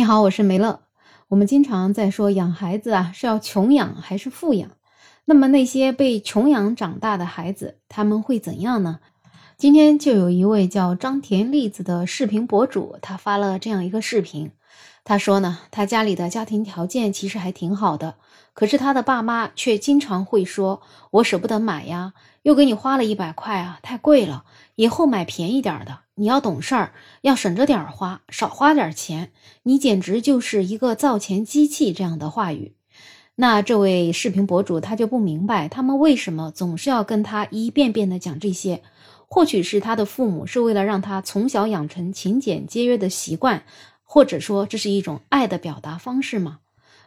[0.00, 0.80] 你好，我是梅乐。
[1.28, 4.70] 我们经常在说养孩子啊，是要穷养还是富养？
[5.26, 9.00] 那么那些被穷养长大的孩子，他们会怎样呢？
[9.58, 14.52] 今天就有一位叫张田栗子的视频博主，他发了这样一个视频。
[15.04, 18.14] 他说呢，他家里的家庭条件其实还挺好的，
[18.54, 22.12] 可是他的爸妈却经常会说：“我舍不得买呀，
[22.42, 24.44] 又给你花了一百块啊，太贵了，
[24.76, 26.00] 以后买便宜点的。
[26.14, 26.92] 你要懂事儿，
[27.22, 29.32] 要省着点花，少花点钱。
[29.62, 32.74] 你简直就是一个造钱机器。”这样的话语。
[33.36, 38.82] 那这位视频博主他就不明白，他们为什么总是要跟他一遍遍的讲这些。
[39.26, 43.62] 或许是他的父母是为了让他从小养成勤俭节约的习惯，
[44.12, 46.58] 或者说这是一种爱的表达方式吗？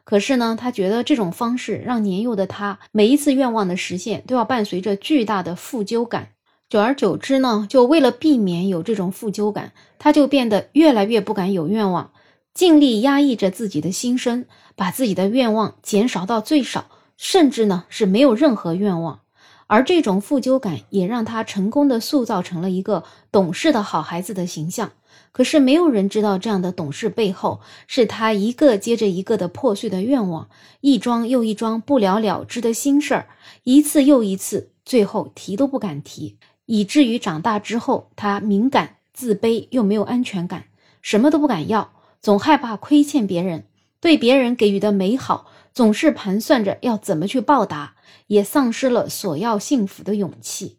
[0.05, 6.29] 可是呢，他觉得这种方式让年幼的他每一次愿望的实现都要伴随着巨大的负疚感。
[6.69, 12.11] 久而久之呢，就为了避免有这种负疚感，他就变得越来越不敢有愿望，
[12.53, 14.45] 尽力压抑着自己的心声，
[14.77, 16.85] 把自己的愿望减少到最少，
[17.17, 19.19] 甚至呢是没有任何愿望。
[19.67, 24.91] 而这种负疚感也让他成功的塑造成了一个懂事的好孩子的形象。
[25.31, 30.47] 可是没有人知道，这样的懂事背后是他一个接着一个的破碎的愿望，
[30.81, 33.27] 一桩又一桩不了了之的心事儿，
[33.63, 40.65] 一次又一次，最后提都不敢提，以至于长大之后，他敏感、自卑又没有安全感，
[41.01, 43.65] 什么都不敢要，总害怕亏欠别人，
[43.99, 47.95] 对别人给予的美好总是盘算着要怎么去报答。
[48.27, 50.77] 也丧失了索要幸福的勇气。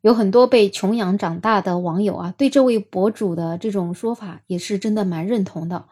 [0.00, 5.84] 有很多被穷养长大的网友啊，对这位博主的这种说法也是真的蛮认同的。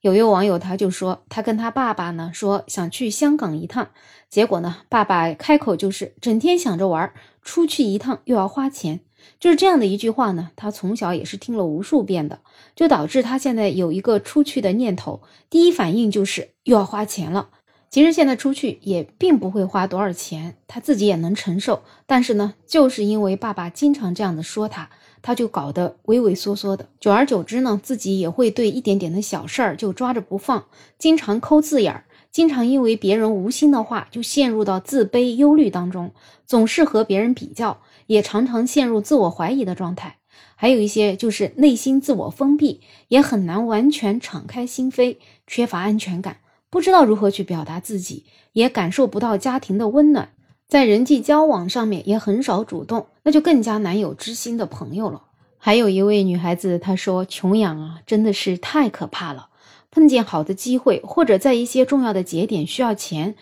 [0.00, 3.90] 有一位网友他就说，他跟他爸爸呢说想去香港一趟，
[4.30, 9.00] 结果呢，爸爸开口就是整天想着玩，出去一趟又要花钱，
[9.38, 12.40] 就是这样的一句话呢，他从小也是听了无数遍的，
[12.74, 17.50] 就导致他现在有一个出去的念头，第一反应就是又要花钱了。
[17.90, 21.82] 其实现在出去也并不会花多少钱，他自己也能承受。
[22.06, 24.90] 但是呢，就是因为爸爸经常这样的说他，
[25.22, 26.88] 他就搞得畏畏缩缩的。
[27.00, 30.66] 久而久之呢，自己也会对一点点的小事儿就抓着不放，
[30.98, 36.12] 经常抠字眼儿，经常因为别人无心的话就陷入到自卑忧虑当中，
[36.46, 40.18] 总是和别人比较，也常常陷入自我怀疑的状态。
[40.54, 45.16] 还有一些就是内心自我封闭，也很难完全敞开心扉，
[45.48, 46.36] 缺乏安全感。
[46.70, 50.30] 不知道如何去表达自己，也感受不到家庭的温暖，
[50.68, 55.22] 在人际交往上面也很少主动，那就更加难有知心的朋友了。
[55.58, 59.48] 还有一位女孩子，她说：“穷养啊，真的是太可怕了。
[59.90, 63.34] 碰见好的机会，或者在一些重要的节点需要钱，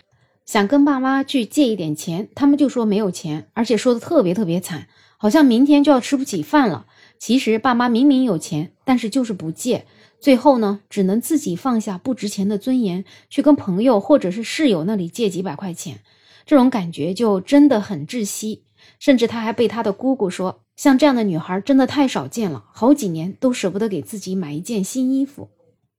[0.45, 6.87] 想跟爸妈去借一点钱，他们就说没有钱，而且说的特别特别惨，好像明天就要吃不起饭了。
[7.19, 9.85] 其实爸妈明明有钱，但是就是不借。”
[10.19, 15.99] 最后呢，只能自己放下不值钱的尊严，去跟朋友或者是室友那里借几百块钱，
[16.45, 18.63] 这种感觉就真的很窒息。
[18.97, 25.49] 甚至他还被他的姑姑说，像这样的女孩真的太少见了，好几年都舍不得给自己买一件新衣服。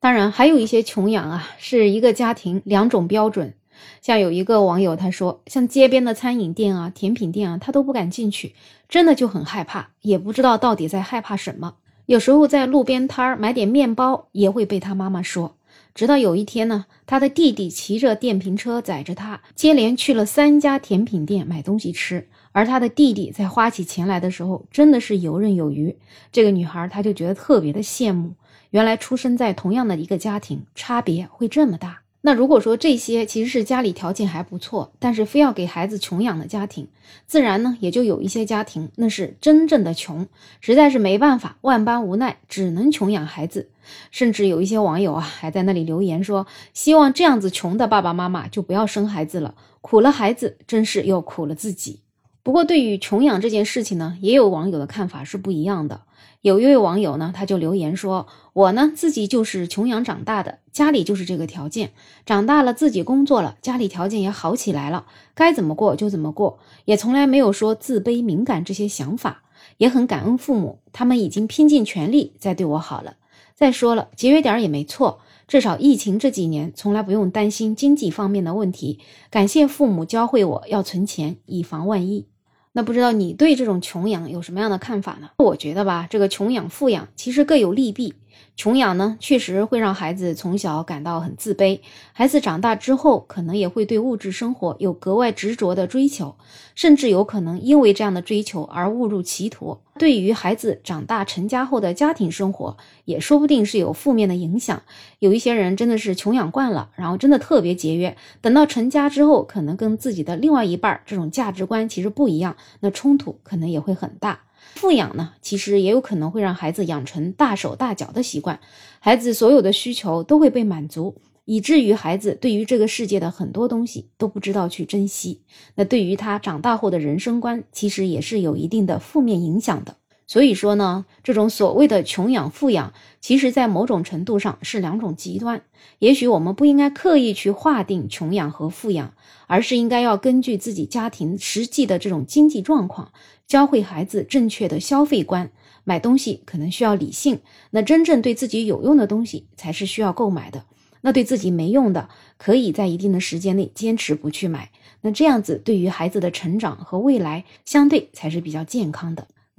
[0.01, 3.55] 当然，还有一些穷养啊，是一个家庭两种标准。
[4.03, 8.55] 像有一个网友他说，像街边的餐饮店啊、甜品店啊，他都不敢进去，
[8.89, 11.77] 真的就很害怕，也不知道到底在害怕什么。
[12.11, 15.55] 有时候在路边摊儿买点面包，也会被他妈妈说。
[15.95, 22.27] 直到有一天呢，他的弟弟骑着电瓶车载着他，接连去了三家甜品店买东西吃。
[22.51, 25.97] 而他的弟弟在花起钱来的时候，真的是游刃有余。
[26.33, 28.33] 这个女孩，她就觉得特别的羡慕。
[28.71, 32.01] 原来出生在同样的一个家庭，差别会这么大。
[32.23, 36.89] 那如果说这些其实是家里条件还不错，但是非要给孩子穷养的家庭，
[37.27, 40.27] 自然呢也就有一些家庭那是真正的穷，
[40.61, 43.71] 实在是没办法，万般无奈，只能穷养孩子。
[44.11, 52.01] 甚至有一些网友啊还在那里留言说，希望这样子穷的爸爸妈妈就不要生孩子了，苦了孩子，真是又苦了自己。
[52.43, 56.03] 不过对于穷养这件事情呢，也有网友的看法是不一样的。
[56.41, 61.93] 有一位网友呢，他就留言说：“我呢自己就是穷养长大的，家里就是这个条件。
[62.25, 65.05] 长大了自己工作了，家里条件也好起来了，
[65.35, 69.43] 该怎么过就怎么过，也从来没有说自卑、敏感这些想法，
[69.77, 73.17] 也很感恩父母，他们已经拼尽全力在对我好了。
[73.55, 78.99] 再说了，节约点也没错，至少疫情这几年从来不用担心经济方面的问题。
[79.31, 82.27] 感谢父母教会我要存钱，以防万一。”
[82.73, 85.31] 那不知道你对这种穷养有什么样的看法呢？
[85.39, 88.15] 我觉得吧，这个穷养富养其实各有利弊。
[88.57, 91.81] 穷养呢，确实会让孩子从小感到很自卑。
[92.13, 96.37] 孩子长大之后，可能也会对物质生活有格外执着的追求，
[96.75, 99.79] 甚至有可能因为这样的追求而误入歧途。
[99.99, 104.83] 对于孩子长大成家后的家庭生活，也说不定是有负面的影响。
[105.19, 114.41] 有一些人真的是穷养惯了，然后真的特别节约，等到成家之后，可能跟自己的另外一半这种价值观其实不一样，那冲突可能也会很大。
[114.75, 118.61] 富养呢，其实也有可能会让孩子养成大手大脚的习惯，
[118.99, 125.43] 孩子所有的需求都会被满足，以至于孩子对于这个世界的很多东西都不知道去珍惜。
[125.75, 129.97] 那对于他长大后的人生观，其实也是有一定的负面影响的。
[130.31, 135.63] 所以说呢，这种所谓的穷养富养，其实在某种程度上是两种极端。
[135.99, 139.13] 也许我们不应该刻意去划定穷养和富养，
[139.49, 143.11] 而是应该要根据自己家庭实际的这种经济状况，
[143.49, 145.51] 教会孩子正确的消费观。
[145.83, 147.41] 买东西可能需要理性，
[147.73, 150.65] 那真正对自己有用的东西才是需要购买的。
[151.01, 154.71] 那对自己没用的，可以在一定的时间内坚持不去买。
[155.01, 159.27] 那这样子对于孩子的成长和未来，相对才是比较健康的。